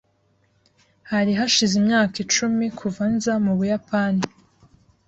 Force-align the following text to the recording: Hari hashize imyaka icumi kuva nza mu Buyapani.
Hari 1.11 1.31
hashize 1.39 1.73
imyaka 1.81 2.15
icumi 2.23 2.65
kuva 2.79 3.03
nza 3.13 3.33
mu 3.45 3.51
Buyapani. 3.57 4.23